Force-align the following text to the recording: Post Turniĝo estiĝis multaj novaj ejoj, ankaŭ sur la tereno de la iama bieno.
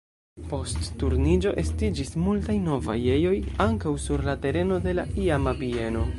Post 0.51 0.87
Turniĝo 1.03 1.51
estiĝis 1.63 2.09
multaj 2.29 2.57
novaj 2.65 2.97
ejoj, 3.17 3.37
ankaŭ 3.67 3.95
sur 4.09 4.27
la 4.31 4.39
tereno 4.47 4.85
de 4.89 5.01
la 5.03 5.07
iama 5.29 5.57
bieno. 5.63 6.07